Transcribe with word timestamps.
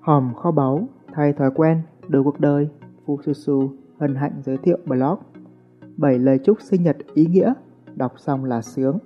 Hòm 0.00 0.34
kho 0.34 0.50
báu, 0.50 0.88
thay 1.12 1.32
thói 1.32 1.50
quen, 1.54 1.82
đổi 2.08 2.24
cuộc 2.24 2.40
đời, 2.40 2.68
Fususu 3.06 3.68
hân 3.98 4.14
hạnh 4.14 4.32
giới 4.44 4.56
thiệu 4.56 4.78
blog 4.86 5.18
7 5.96 6.18
lời 6.18 6.38
chúc 6.44 6.58
sinh 6.60 6.82
nhật 6.82 6.96
ý 7.14 7.26
nghĩa, 7.26 7.52
đọc 7.94 8.12
xong 8.18 8.44
là 8.44 8.62
sướng. 8.62 8.98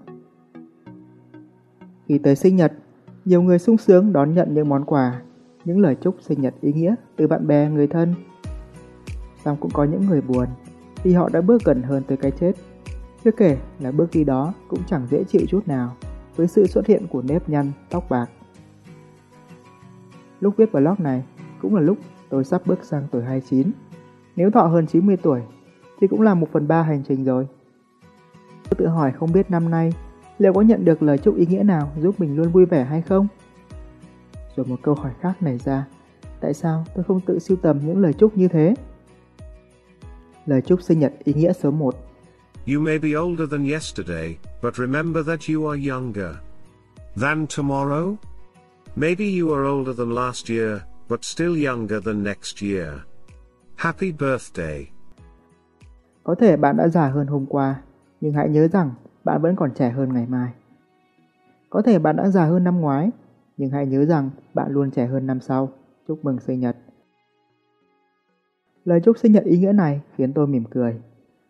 Khi 2.09 2.19
tới 2.19 2.37
sinh 2.37 2.57
nhật, 2.57 2.73
nhiều 3.25 3.43
người 3.43 3.59
sung 3.59 3.77
sướng 3.77 4.13
đón 4.13 4.35
nhận 4.35 4.55
những 4.55 4.69
món 4.69 4.85
quà, 4.85 5.23
những 5.65 5.79
lời 5.79 5.97
chúc 6.01 6.17
sinh 6.21 6.41
nhật 6.41 6.55
ý 6.61 6.73
nghĩa 6.73 6.95
từ 7.17 7.27
bạn 7.27 7.47
bè, 7.47 7.71
người 7.71 7.87
thân. 7.87 8.15
song 9.45 9.57
cũng 9.61 9.71
có 9.75 9.85
những 9.85 10.07
người 10.07 10.21
buồn 10.21 10.47
vì 11.03 11.13
họ 11.13 11.29
đã 11.33 11.41
bước 11.41 11.65
gần 11.65 11.83
hơn 11.83 12.03
tới 12.07 12.17
cái 12.17 12.31
chết. 12.31 12.53
Chưa 13.25 13.31
kể 13.31 13.59
là 13.81 13.93
bước 13.93 14.11
đi 14.13 14.25
đó 14.25 14.55
cũng 14.69 14.81
chẳng 14.87 15.07
dễ 15.11 15.25
chịu 15.25 15.43
chút 15.49 15.69
nào 15.69 15.97
với 16.37 16.47
sự 16.47 16.67
xuất 16.67 16.87
hiện 16.87 17.07
của 17.11 17.23
nếp 17.23 17.49
nhăn, 17.49 17.73
tóc 17.91 18.05
bạc. 18.11 18.31
Lúc 20.45 20.57
viết 20.57 20.73
blog 20.73 20.95
này 20.99 21.23
cũng 21.63 21.75
là 21.75 21.81
lúc 21.81 21.99
tôi 22.29 22.45
sắp 22.45 22.63
bước 22.67 22.79
sang 22.83 23.07
tuổi 23.11 23.23
29. 23.23 23.71
Nếu 24.37 24.51
thọ 24.51 24.63
hơn 24.63 24.87
90 24.87 25.17
tuổi 25.17 25.41
thì 26.01 26.07
cũng 26.07 26.23
là 26.23 26.35
một 26.35 26.49
phần 26.53 26.69
ba 26.69 26.83
hành 26.83 27.03
trình 27.09 27.25
rồi. 27.25 27.47
Tôi 28.41 28.77
tự 28.79 28.87
hỏi 28.87 29.13
không 29.13 29.33
biết 29.33 29.51
năm 29.51 29.71
nay 29.71 29.93
liệu 30.39 30.53
có 30.53 30.61
nhận 30.61 30.85
được 30.85 31.03
lời 31.03 31.19
chúc 31.19 31.37
ý 31.37 31.47
nghĩa 31.47 31.63
nào 31.63 31.93
giúp 32.01 32.21
mình 32.21 32.37
luôn 32.37 32.49
vui 32.49 32.67
vẻ 32.67 32.85
hay 32.85 33.03
không? 33.03 33.27
Rồi 34.57 34.67
một 34.67 34.77
câu 34.83 34.95
hỏi 34.95 35.13
khác 35.21 35.43
nảy 35.43 35.59
ra, 35.59 35.87
tại 36.41 36.55
sao 36.55 36.85
tôi 36.95 37.05
không 37.05 37.21
tự 37.21 37.39
sưu 37.39 37.57
tầm 37.57 37.81
những 37.85 37.99
lời 37.99 38.13
chúc 38.13 38.37
như 38.37 38.49
thế? 38.49 38.75
Lời 40.47 40.63
chúc 40.63 40.83
sinh 40.83 40.99
nhật 40.99 41.13
ý 41.25 41.33
nghĩa 41.35 41.53
số 41.53 41.71
1 41.71 41.95
You 42.75 42.81
may 42.81 42.99
be 42.99 43.09
older 43.17 43.51
than 43.51 43.71
yesterday, 43.71 44.37
but 44.63 44.75
remember 44.75 45.27
that 45.27 45.41
you 45.55 45.71
are 45.71 45.91
younger 45.91 46.37
than 47.17 47.47
tomorrow. 47.47 48.15
Maybe 48.97 49.39
you 49.41 49.53
are 49.55 49.65
older 49.65 49.99
than 49.99 50.15
last 50.15 50.51
year, 50.51 50.79
but 51.09 51.25
still 51.25 51.67
younger 51.67 52.05
than 52.05 52.23
next 52.23 52.63
year. 52.63 52.89
Happy 53.77 54.13
birthday. 54.13 54.87
Có 56.25 56.35
thể 56.35 56.57
bạn 56.57 56.77
đã 56.77 56.89
già 56.89 57.09
hơn 57.09 57.27
hôm 57.27 57.47
qua, 57.47 57.83
nhưng 58.21 58.33
hãy 58.33 58.49
nhớ 58.49 58.69
rằng 58.69 58.91
bạn 59.25 59.43
vẫn 59.43 59.57
còn 59.57 59.71
trẻ 59.75 59.91
hơn 59.91 60.13
ngày 60.13 60.27
mai. 60.27 60.53
Có 61.71 61.83
thể 61.83 61.99
bạn 61.99 62.17
đã 62.17 62.29
già 62.29 62.45
hơn 62.45 62.65
năm 62.65 62.81
ngoái, 62.81 63.11
nhưng 63.57 63.71
hãy 63.71 63.87
nhớ 63.87 64.05
rằng 64.05 64.31
bạn 64.55 64.73
luôn 64.73 64.91
trẻ 64.91 65.07
hơn 65.07 65.27
năm 65.27 65.41
sau. 65.41 65.69
Chúc 66.09 66.25
mừng 66.25 66.41
sinh 66.41 66.61
nhật. 66.61 66.77
Lời 68.85 69.01
chúc 69.05 69.19
sinh 69.19 69.33
nhật 69.33 69.45
ý 69.45 69.59
nghĩa 69.59 69.73
này 69.73 70.01
khiến 70.17 70.33
tôi 70.33 70.47
mỉm 70.47 70.65
cười. 70.71 71.01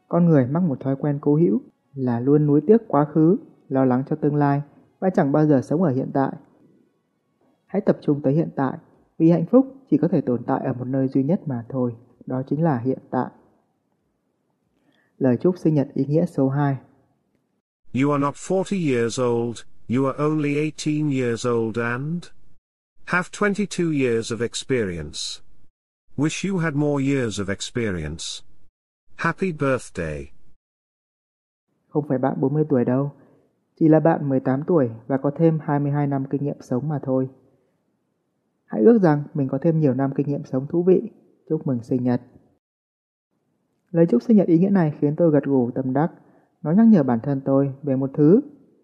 Con 0.09 0.27
người 0.27 0.47
mắc 0.47 0.63
một 0.63 0.81
thói 0.81 0.97
quen 0.97 1.19
cố 1.21 1.37
hữu 1.37 1.61
là 1.95 2.21
luôn 2.21 2.47
nuối 2.47 2.61
tiếc 2.67 2.77
quá 2.89 3.05
khứ, 3.05 3.37
lo 3.69 3.85
lắng 3.85 4.03
cho 4.11 4.17
tương 4.17 4.37
lai 4.37 4.63
và 5.01 5.11
chẳng 5.11 5.33
bao 5.33 5.47
giờ 5.47 5.61
sống 5.63 5.83
ở 5.83 5.91
hiện 5.91 6.11
tại. 6.15 6.33
Hãy 7.75 7.81
tập 7.81 7.99
trung 8.03 8.21
tới 8.23 8.33
hiện 8.33 8.49
tại, 8.57 8.79
vì 9.19 9.31
hạnh 9.31 9.47
phúc 9.51 9.75
chỉ 9.91 9.97
có 9.97 10.09
thể 10.09 10.21
tồn 10.21 10.43
tại 10.47 10.61
ở 10.65 10.73
một 10.73 10.85
nơi 10.85 11.09
duy 11.09 11.23
nhất 11.23 11.41
mà 11.47 11.65
thôi, 11.69 11.93
đó 12.27 12.43
chính 12.51 12.63
là 12.63 12.79
hiện 12.79 12.99
tại. 13.11 13.31
Lời 15.19 15.37
chúc 15.41 15.59
sinh 15.59 15.75
nhật 15.75 15.89
ý 15.95 16.05
nghĩa 16.05 16.27
số 16.27 16.49
2 16.49 16.77
You 18.03 18.11
are 18.11 18.23
not 18.23 18.35
40 18.51 18.95
years 18.95 19.21
old, 19.21 19.59
you 19.97 20.07
are 20.07 20.19
only 20.19 20.55
18 20.55 21.11
years 21.11 21.47
old 21.47 21.79
and 21.79 22.25
have 23.05 23.29
22 23.41 23.93
years 23.93 24.33
of 24.33 24.43
experience. 24.43 25.43
Wish 26.17 26.51
you 26.51 26.59
had 26.59 26.75
more 26.75 27.05
years 27.05 27.41
of 27.41 27.49
experience. 27.49 28.25
Happy 29.17 29.53
birthday. 29.53 30.31
Không 31.89 32.05
phải 32.09 32.19
bạn 32.19 32.35
40 32.41 32.65
tuổi 32.69 32.85
đâu, 32.85 33.13
chỉ 33.81 33.89
là 33.89 34.01
bạn 34.01 34.29
18 34.29 34.63
tuổi 34.67 34.91
và 35.07 35.17
có 35.17 35.31
thêm 35.39 35.59
22 35.63 36.07
năm 36.07 36.25
kinh 36.31 36.45
nghiệm 36.45 36.61
sống 36.61 36.89
mà 36.89 36.99
thôi. 37.03 37.29
Hãy 38.67 38.83
ước 38.83 39.03
rằng 39.03 39.23
mình 39.35 39.49
có 39.49 39.59
thêm 39.63 39.81
nhiều 39.81 39.95
năm 39.95 40.11
kinh 40.17 40.27
nghiệm 40.29 40.45
sống 40.45 40.67
thú 40.67 40.83
vị. 40.83 41.11
Chúc 41.49 41.67
mừng 41.67 41.83
sinh 41.83 42.05
nhật. 42.05 42.21
Lời 43.91 44.07
chúc 44.07 44.23
sinh 44.23 44.37
nhật 44.37 44.49
ý 44.49 44.59
nghĩa 44.59 44.71
này 44.71 44.95
khiến 45.01 45.17
tôi 45.17 45.31
gật 45.31 45.45
gù 45.45 45.71
tâm 45.71 45.93
đắc. 45.93 46.13
Nó 46.63 46.71
nhắc 46.71 46.87
nhở 46.87 47.03
bản 47.03 47.19
thân 47.23 47.41
tôi 47.45 47.75
về 47.83 47.97
một 47.97 48.11
thứ 48.15 48.41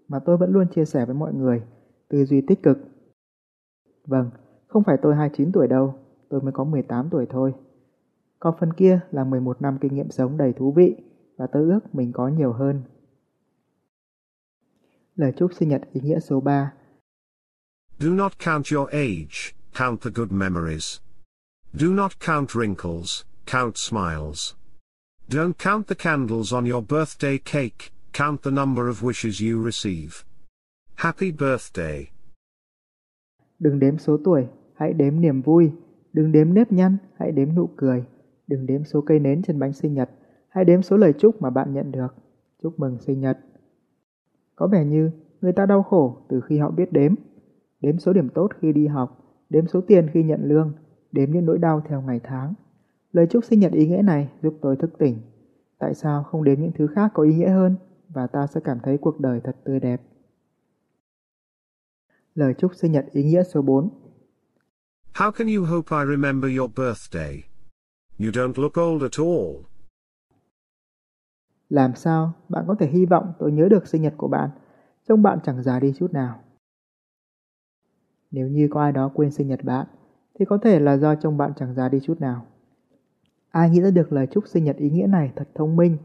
mà 0.09 0.19
tôi 0.19 0.37
vẫn 0.37 0.53
luôn 0.53 0.67
chia 0.69 0.85
sẻ 0.85 1.07
với 1.07 1.15
mọi 1.15 1.35
người, 1.35 1.63
tư 2.09 2.25
duy 2.25 2.41
tích 2.41 2.63
cực. 2.63 2.79
Vâng, 4.07 4.31
không 4.67 4.83
phải 4.85 4.97
tôi 5.03 5.17
29 5.17 5.53
tuổi 5.53 5.69
đâu, 5.69 5.95
tôi 6.29 6.41
mới 6.41 6.53
có 6.53 6.65
18 6.65 7.09
tuổi 7.11 7.27
thôi. 7.31 7.55
Còn 8.39 8.55
phần 8.61 8.73
kia 8.73 9.01
là 9.11 9.25
11 9.25 9.63
năm 9.63 9.79
kinh 9.81 9.95
nghiệm 9.95 10.11
sống 10.11 10.37
đầy 10.37 10.53
thú 10.53 10.73
vị 10.73 10.97
và 11.37 11.47
tôi 11.47 11.63
ước 11.63 11.95
mình 11.95 12.13
có 12.13 12.29
nhiều 12.29 12.53
hơn. 12.53 12.83
Lời 15.15 15.33
chúc 15.37 15.51
sinh 15.55 15.69
nhật 15.69 15.83
ý 15.93 16.01
nghĩa 16.01 16.21
số 16.21 16.41
3 16.41 16.73
Do 17.99 18.11
not 18.11 18.33
count 18.45 18.67
your 18.75 18.89
age, 18.89 19.60
count 19.75 20.01
the 20.01 20.11
good 20.11 20.33
memories. 20.33 21.01
Do 21.73 21.95
not 21.95 22.21
count 22.21 22.55
wrinkles, 22.55 23.25
count 23.47 23.77
smiles. 23.77 24.55
Don't 25.29 25.59
count 25.59 25.87
the 25.87 25.95
candles 25.95 26.53
on 26.53 26.65
your 26.65 26.83
birthday 26.83 27.39
cake, 27.39 27.93
count 28.13 28.43
the 28.43 28.51
number 28.51 28.89
of 28.89 29.03
wishes 29.03 29.41
you 29.41 29.65
receive. 29.65 30.25
Happy 30.95 31.31
birthday. 31.33 32.07
Đừng 33.59 33.79
đếm 33.79 33.99
số 33.99 34.19
tuổi, 34.25 34.47
hãy 34.75 34.93
đếm 34.93 35.21
niềm 35.21 35.43
vui. 35.43 35.73
Đừng 36.13 36.33
đếm 36.33 36.55
nếp 36.55 36.73
nhăn, 36.73 36.97
hãy 37.19 37.33
đếm 37.33 37.55
nụ 37.55 37.69
cười. 37.77 38.05
Đừng 38.47 38.67
đếm 38.67 38.85
số 38.85 39.01
cây 39.01 39.19
nến 39.19 39.43
trên 39.43 39.59
bánh 39.59 39.73
sinh 39.73 39.95
nhật, 39.95 40.11
hãy 40.49 40.65
đếm 40.65 40.83
số 40.83 40.97
lời 40.97 41.13
chúc 41.19 41.43
mà 41.43 41.51
bạn 41.51 41.75
nhận 41.75 41.93
được. 41.93 42.15
Chúc 42.63 42.81
mừng 42.81 42.99
sinh 42.99 43.21
nhật. 43.21 43.39
Có 44.57 44.67
vẻ 44.67 44.85
như 44.85 45.11
người 45.41 45.53
ta 45.53 45.67
đau 45.67 45.83
khổ 45.83 46.27
từ 46.29 46.41
khi 46.41 46.59
họ 46.59 46.71
biết 46.71 46.93
đếm. 46.93 47.15
Đếm 47.81 47.99
số 47.99 48.13
điểm 48.13 48.29
tốt 48.29 48.49
khi 48.61 48.73
đi 48.73 48.87
học, 48.87 49.20
đếm 49.51 49.67
số 49.67 49.81
tiền 49.81 50.11
khi 50.13 50.23
nhận 50.23 50.49
lương, 50.49 50.73
đếm 51.13 51.31
những 51.31 51.47
nỗi 51.47 51.59
đau 51.59 51.83
theo 51.89 52.03
ngày 52.03 52.21
tháng. 52.25 52.55
Lời 53.13 53.27
chúc 53.31 53.45
sinh 53.45 53.61
nhật 53.61 53.73
ý 53.73 53.87
nghĩa 53.87 54.03
này 54.03 54.29
giúp 54.43 54.59
tôi 54.61 54.77
thức 54.77 54.91
tỉnh. 54.99 55.21
Tại 55.79 55.95
sao 55.95 56.23
không 56.23 56.45
đếm 56.45 56.61
những 56.61 56.73
thứ 56.79 56.87
khác 56.87 57.11
có 57.15 57.23
ý 57.23 57.35
nghĩa 57.35 57.51
hơn 57.51 57.77
và 58.09 58.27
ta 58.27 58.47
sẽ 58.47 58.61
cảm 58.65 58.79
thấy 58.83 58.99
cuộc 58.99 59.21
đời 59.21 59.41
thật 59.45 59.57
tươi 59.65 59.81
đẹp. 59.81 60.03
Lời 62.35 62.55
chúc 62.59 62.75
sinh 62.75 62.93
nhật 62.93 63.07
ý 63.13 63.25
nghĩa 63.25 63.43
số 63.43 63.63
4 63.63 63.89
How 65.15 65.31
can 65.31 65.49
you 65.57 65.65
hope 65.65 65.97
I 65.97 66.11
remember 66.11 66.59
your 66.59 66.71
birthday? 66.77 67.43
You 68.19 68.31
don't 68.31 68.53
look 68.57 68.73
old 68.81 69.03
at 69.03 69.19
all. 69.19 69.71
Làm 71.69 71.95
sao 71.95 72.33
bạn 72.49 72.65
có 72.69 72.75
thể 72.75 72.87
hy 72.87 73.07
vọng 73.07 73.33
tôi 73.39 73.53
nhớ 73.53 73.69
được 73.71 73.87
sinh 73.87 74.03
nhật 74.03 74.15
của 74.17 74.29
bạn, 74.29 74.51
trông 75.09 75.23
bạn 75.23 75.39
chẳng 75.45 75.63
già 75.63 75.81
đi 75.81 75.93
chút 75.99 76.13
nào. 76.13 76.41
Nếu 78.31 78.49
như 78.49 78.69
có 78.71 78.81
ai 78.81 78.93
đó 78.93 79.11
quên 79.15 79.31
sinh 79.31 79.49
nhật 79.49 79.65
bạn, 79.65 79.87
thì 80.39 80.45
có 80.45 80.59
thể 80.63 80.81
là 80.81 80.97
do 80.97 81.15
trông 81.15 81.37
bạn 81.37 81.53
chẳng 81.57 81.75
già 81.75 81.89
đi 81.89 82.01
chút 82.03 82.21
nào. 82.21 82.47
Ai 83.51 83.71
nghĩ 83.71 83.81
ra 83.81 83.91
được 83.91 84.13
lời 84.13 84.27
chúc 84.31 84.45
sinh 84.47 84.65
nhật 84.65 84.77
ý 84.77 84.91
nghĩa 84.91 85.07
này 85.07 85.33
thật 85.37 85.49
thông 85.55 85.77
minh, 85.77 85.97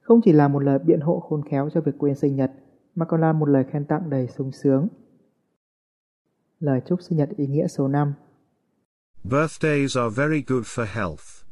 không 0.00 0.20
chỉ 0.24 0.32
là 0.32 0.48
một 0.48 0.58
lời 0.58 0.78
biện 0.78 1.00
hộ 1.00 1.20
khôn 1.20 1.42
khéo 1.50 1.70
cho 1.74 1.80
việc 1.80 1.92
quên 1.98 2.14
sinh 2.14 2.36
nhật, 2.36 2.52
mà 2.94 3.06
còn 3.06 3.20
là 3.20 3.32
một 3.32 3.48
lời 3.48 3.64
khen 3.72 3.84
tặng 3.84 4.10
đầy 4.10 4.28
sung 4.28 4.52
sướng. 4.52 4.88
Lời 6.60 6.80
chúc 6.86 7.02
sinh 7.02 7.18
nhật 7.18 7.28
ý 7.36 7.46
nghĩa 7.46 7.66
số 7.66 7.88
5 7.88 8.14
Birthdays 9.24 9.96
are 9.96 10.14
very 10.16 10.42
good 10.46 10.64
for 10.64 10.84
health. 10.84 11.44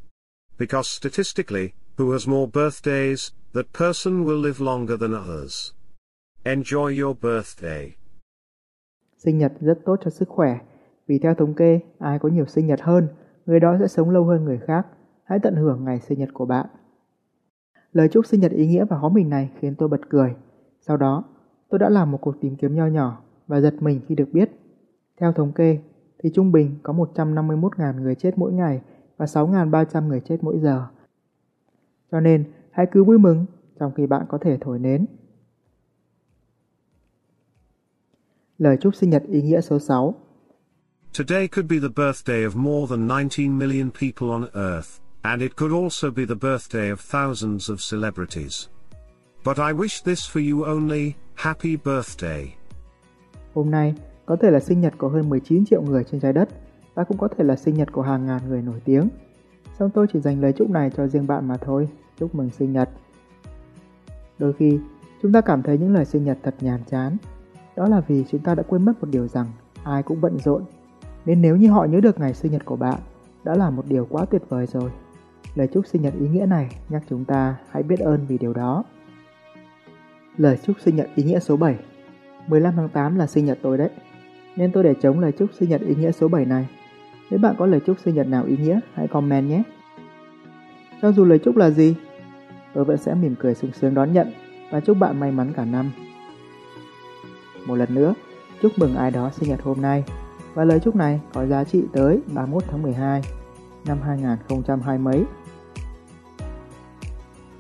Because 0.58 0.88
statistically, 1.00 1.68
who 1.96 2.12
has 2.12 2.28
more 2.28 2.50
birthdays, 2.54 3.30
that 3.54 3.66
person 3.78 4.24
will 4.24 4.42
live 4.42 4.60
longer 4.60 4.96
than 5.00 5.12
others. 5.12 5.72
Enjoy 6.44 7.02
your 7.02 7.16
birthday. 7.22 8.01
Sinh 9.24 9.38
nhật 9.38 9.52
rất 9.60 9.78
tốt 9.84 9.96
cho 10.04 10.10
sức 10.10 10.28
khỏe, 10.28 10.58
vì 11.06 11.18
theo 11.18 11.34
thống 11.34 11.54
kê, 11.54 11.80
ai 11.98 12.18
có 12.18 12.28
nhiều 12.28 12.46
sinh 12.46 12.66
nhật 12.66 12.80
hơn, 12.82 13.08
người 13.46 13.60
đó 13.60 13.76
sẽ 13.80 13.86
sống 13.86 14.10
lâu 14.10 14.24
hơn 14.24 14.44
người 14.44 14.58
khác. 14.58 14.86
Hãy 15.24 15.38
tận 15.38 15.56
hưởng 15.56 15.84
ngày 15.84 16.00
sinh 16.00 16.18
nhật 16.18 16.28
của 16.34 16.46
bạn. 16.46 16.66
Lời 17.92 18.08
chúc 18.08 18.26
sinh 18.26 18.40
nhật 18.40 18.52
ý 18.52 18.66
nghĩa 18.66 18.84
và 18.84 18.96
hó 18.96 19.08
mình 19.08 19.30
này 19.30 19.50
khiến 19.58 19.74
tôi 19.74 19.88
bật 19.88 20.00
cười. 20.08 20.34
Sau 20.80 20.96
đó, 20.96 21.24
tôi 21.68 21.78
đã 21.78 21.88
làm 21.88 22.10
một 22.10 22.18
cuộc 22.20 22.40
tìm 22.40 22.56
kiếm 22.56 22.74
nho 22.74 22.86
nhỏ 22.86 23.22
và 23.46 23.60
giật 23.60 23.74
mình 23.80 24.00
khi 24.06 24.14
được 24.14 24.28
biết. 24.32 24.50
Theo 25.20 25.32
thống 25.32 25.52
kê, 25.52 25.78
thì 26.18 26.30
trung 26.34 26.52
bình 26.52 26.78
có 26.82 26.92
151.000 26.92 28.00
người 28.00 28.14
chết 28.14 28.38
mỗi 28.38 28.52
ngày 28.52 28.80
và 29.16 29.26
6.300 29.26 30.08
người 30.08 30.20
chết 30.20 30.38
mỗi 30.44 30.58
giờ. 30.58 30.86
Cho 32.10 32.20
nên, 32.20 32.44
hãy 32.70 32.86
cứ 32.92 33.04
vui 33.04 33.18
mừng 33.18 33.46
trong 33.80 33.92
khi 33.92 34.06
bạn 34.06 34.26
có 34.28 34.38
thể 34.38 34.58
thổi 34.60 34.78
nến. 34.78 35.06
Lời 38.62 38.76
chúc 38.80 38.94
sinh 38.94 39.10
nhật 39.10 39.22
ý 39.28 39.42
nghĩa 39.42 39.60
số 39.60 39.78
6 39.78 40.14
Today 41.18 41.48
could 41.48 41.70
be 41.70 41.76
the 41.78 41.88
birthday 41.96 42.44
of 42.44 42.56
more 42.56 42.96
than 42.96 43.08
19 43.08 43.58
million 43.58 43.90
people 43.90 44.28
on 44.28 44.42
Earth, 44.42 44.88
and 45.22 45.42
it 45.42 45.56
could 45.56 45.82
also 45.82 46.10
be 46.10 46.26
the 46.26 46.34
birthday 46.34 46.90
of 46.90 46.96
thousands 46.96 47.70
of 47.70 47.76
celebrities. 47.90 48.68
But 49.44 49.56
I 49.56 49.72
wish 49.72 50.04
this 50.04 50.30
for 50.30 50.52
you 50.52 50.64
only, 50.64 51.12
happy 51.34 51.76
birthday. 51.84 52.46
Hôm 53.54 53.70
nay 53.70 53.94
có 54.26 54.36
thể 54.36 54.50
là 54.50 54.60
sinh 54.60 54.80
nhật 54.80 54.94
của 54.98 55.08
hơn 55.08 55.28
19 55.28 55.64
triệu 55.66 55.82
người 55.82 56.04
trên 56.10 56.20
trái 56.20 56.32
đất 56.32 56.48
và 56.94 57.04
cũng 57.04 57.18
có 57.18 57.28
thể 57.28 57.44
là 57.44 57.56
sinh 57.56 57.74
nhật 57.74 57.92
của 57.92 58.02
hàng 58.02 58.26
ngàn 58.26 58.40
người 58.48 58.62
nổi 58.62 58.80
tiếng. 58.84 59.08
Xong 59.78 59.90
tôi 59.90 60.06
chỉ 60.12 60.20
dành 60.20 60.40
lời 60.40 60.52
chúc 60.52 60.70
này 60.70 60.90
cho 60.96 61.06
riêng 61.06 61.26
bạn 61.26 61.48
mà 61.48 61.56
thôi. 61.56 61.88
Chúc 62.18 62.34
mừng 62.34 62.50
sinh 62.50 62.72
nhật. 62.72 62.88
Đôi 64.38 64.52
khi, 64.52 64.78
chúng 65.22 65.32
ta 65.32 65.40
cảm 65.40 65.62
thấy 65.62 65.78
những 65.78 65.94
lời 65.94 66.04
sinh 66.04 66.24
nhật 66.24 66.38
thật 66.42 66.54
nhàm 66.60 66.80
chán. 66.84 67.16
Đó 67.82 67.88
là 67.88 68.00
vì 68.00 68.24
chúng 68.30 68.40
ta 68.40 68.54
đã 68.54 68.62
quên 68.62 68.84
mất 68.84 68.92
một 69.00 69.08
điều 69.10 69.28
rằng 69.28 69.46
ai 69.84 70.02
cũng 70.02 70.20
bận 70.20 70.38
rộn. 70.38 70.62
Nên 71.24 71.42
nếu 71.42 71.56
như 71.56 71.70
họ 71.70 71.84
nhớ 71.84 72.00
được 72.00 72.20
ngày 72.20 72.34
sinh 72.34 72.52
nhật 72.52 72.64
của 72.64 72.76
bạn, 72.76 72.98
đã 73.44 73.54
là 73.54 73.70
một 73.70 73.84
điều 73.88 74.06
quá 74.10 74.24
tuyệt 74.24 74.42
vời 74.48 74.66
rồi. 74.66 74.90
Lời 75.54 75.68
chúc 75.72 75.86
sinh 75.86 76.02
nhật 76.02 76.14
ý 76.20 76.28
nghĩa 76.28 76.46
này 76.46 76.76
nhắc 76.88 77.02
chúng 77.08 77.24
ta 77.24 77.56
hãy 77.70 77.82
biết 77.82 77.98
ơn 77.98 78.26
vì 78.28 78.38
điều 78.38 78.52
đó. 78.52 78.84
Lời 80.36 80.58
chúc 80.62 80.76
sinh 80.80 80.96
nhật 80.96 81.08
ý 81.14 81.22
nghĩa 81.22 81.40
số 81.40 81.56
7 81.56 81.76
15 82.46 82.74
tháng 82.76 82.88
8 82.88 83.16
là 83.16 83.26
sinh 83.26 83.44
nhật 83.44 83.58
tôi 83.62 83.78
đấy, 83.78 83.90
nên 84.56 84.72
tôi 84.72 84.84
để 84.84 84.94
chống 85.02 85.20
lời 85.20 85.32
chúc 85.32 85.50
sinh 85.58 85.68
nhật 85.68 85.80
ý 85.80 85.94
nghĩa 85.94 86.12
số 86.12 86.28
7 86.28 86.44
này. 86.44 86.68
Nếu 87.30 87.40
bạn 87.40 87.54
có 87.58 87.66
lời 87.66 87.80
chúc 87.86 87.96
sinh 88.04 88.14
nhật 88.14 88.26
nào 88.26 88.44
ý 88.44 88.56
nghĩa, 88.56 88.80
hãy 88.94 89.08
comment 89.08 89.48
nhé. 89.48 89.62
Cho 91.02 91.12
dù 91.12 91.24
lời 91.24 91.38
chúc 91.38 91.56
là 91.56 91.70
gì, 91.70 91.94
tôi 92.74 92.84
vẫn 92.84 92.96
sẽ 92.96 93.14
mỉm 93.14 93.34
cười 93.38 93.54
sung 93.54 93.72
sướng 93.72 93.94
đón 93.94 94.12
nhận 94.12 94.32
và 94.70 94.80
chúc 94.80 94.98
bạn 94.98 95.20
may 95.20 95.32
mắn 95.32 95.52
cả 95.56 95.64
năm. 95.64 95.90
Một 97.66 97.74
lần 97.74 97.94
nữa, 97.94 98.14
chúc 98.62 98.72
mừng 98.76 98.96
ai 98.96 99.10
đó 99.10 99.30
sinh 99.30 99.48
nhật 99.48 99.62
hôm 99.62 99.80
nay 99.80 100.04
và 100.54 100.64
lời 100.64 100.80
chúc 100.80 100.96
này 100.96 101.20
có 101.34 101.46
giá 101.46 101.64
trị 101.64 101.82
tới 101.92 102.20
31 102.34 102.64
tháng 102.70 102.82
12 102.82 103.22
năm 103.86 103.98
2020 104.02 104.98
mấy. 104.98 105.24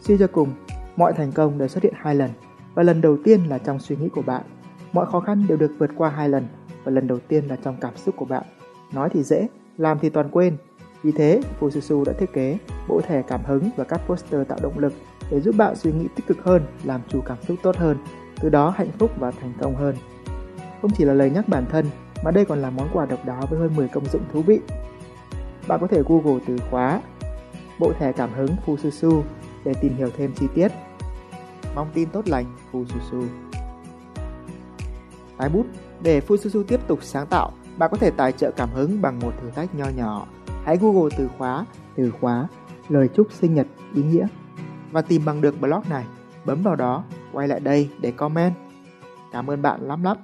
Suy 0.00 0.18
cho 0.18 0.26
cùng, 0.26 0.48
mọi 0.96 1.12
thành 1.12 1.32
công 1.32 1.58
đều 1.58 1.68
xuất 1.68 1.82
hiện 1.82 1.94
hai 1.96 2.14
lần 2.14 2.30
và 2.74 2.82
lần 2.82 3.00
đầu 3.00 3.16
tiên 3.24 3.40
là 3.48 3.58
trong 3.58 3.78
suy 3.78 3.96
nghĩ 3.96 4.08
của 4.08 4.22
bạn. 4.22 4.42
Mọi 4.92 5.06
khó 5.06 5.20
khăn 5.20 5.44
đều 5.48 5.58
được 5.58 5.72
vượt 5.78 5.90
qua 5.96 6.10
hai 6.10 6.28
lần 6.28 6.46
và 6.84 6.92
lần 6.92 7.06
đầu 7.06 7.18
tiên 7.28 7.44
là 7.48 7.56
trong 7.56 7.76
cảm 7.80 7.96
xúc 7.96 8.14
của 8.18 8.24
bạn. 8.24 8.42
Nói 8.92 9.08
thì 9.12 9.22
dễ, 9.22 9.48
làm 9.78 9.98
thì 9.98 10.08
toàn 10.08 10.28
quên. 10.28 10.56
Vì 11.02 11.12
thế, 11.12 11.40
Fususu 11.60 12.04
đã 12.04 12.12
thiết 12.12 12.32
kế 12.32 12.58
bộ 12.88 13.00
thẻ 13.00 13.22
cảm 13.22 13.40
hứng 13.44 13.70
và 13.76 13.84
các 13.84 14.00
poster 14.06 14.48
tạo 14.48 14.58
động 14.62 14.78
lực 14.78 14.92
để 15.30 15.40
giúp 15.40 15.54
bạn 15.56 15.76
suy 15.76 15.92
nghĩ 15.92 16.08
tích 16.16 16.26
cực 16.26 16.44
hơn, 16.44 16.62
làm 16.84 17.00
chủ 17.08 17.20
cảm 17.20 17.38
xúc 17.48 17.58
tốt 17.62 17.76
hơn, 17.76 17.96
từ 18.42 18.48
đó 18.48 18.70
hạnh 18.76 18.90
phúc 18.98 19.10
và 19.18 19.30
thành 19.30 19.52
công 19.60 19.76
hơn. 19.76 19.96
Không 20.82 20.90
chỉ 20.90 21.04
là 21.04 21.14
lời 21.14 21.30
nhắc 21.30 21.48
bản 21.48 21.64
thân, 21.70 21.86
mà 22.24 22.30
đây 22.30 22.44
còn 22.44 22.62
là 22.62 22.70
món 22.70 22.88
quà 22.92 23.06
độc 23.06 23.24
đáo 23.24 23.46
với 23.50 23.58
hơn 23.58 23.76
10 23.76 23.88
công 23.88 24.06
dụng 24.06 24.22
thú 24.32 24.42
vị. 24.42 24.60
Bạn 25.68 25.80
có 25.80 25.86
thể 25.86 26.02
Google 26.08 26.40
từ 26.46 26.56
khóa 26.70 27.00
bộ 27.78 27.92
thẻ 27.98 28.12
cảm 28.12 28.30
hứng 28.32 28.56
Fususu 28.66 29.22
để 29.64 29.74
tìm 29.80 29.94
hiểu 29.96 30.10
thêm 30.16 30.32
chi 30.34 30.46
tiết. 30.54 30.68
Mong 31.74 31.90
tin 31.94 32.08
tốt 32.08 32.28
lành 32.28 32.44
Fususu. 32.72 33.26
Tái 35.36 35.48
bút 35.48 35.66
Để 36.02 36.20
Fususu 36.20 36.62
tiếp 36.62 36.80
tục 36.86 36.98
sáng 37.02 37.26
tạo, 37.26 37.52
bạn 37.78 37.90
có 37.90 37.96
thể 37.96 38.10
tài 38.10 38.32
trợ 38.32 38.50
cảm 38.50 38.68
hứng 38.74 39.02
bằng 39.02 39.18
một 39.18 39.32
thử 39.42 39.50
thách 39.50 39.74
nho 39.74 39.88
nhỏ. 39.96 40.26
Hãy 40.64 40.76
Google 40.76 41.16
từ 41.18 41.28
khóa, 41.38 41.66
từ 41.96 42.10
khóa, 42.20 42.48
lời 42.88 43.08
chúc 43.14 43.26
sinh 43.32 43.54
nhật 43.54 43.66
ý 43.94 44.02
nghĩa 44.02 44.26
và 44.92 45.02
tìm 45.02 45.24
bằng 45.24 45.40
được 45.40 45.60
blog 45.60 45.82
này. 45.90 46.04
Bấm 46.44 46.62
vào 46.62 46.76
đó, 46.76 47.04
quay 47.32 47.48
lại 47.48 47.60
đây 47.60 47.88
để 48.00 48.10
comment. 48.10 48.54
Cảm 49.32 49.50
ơn 49.50 49.62
bạn 49.62 49.80
lắm 49.88 50.02
lắm. 50.02 50.16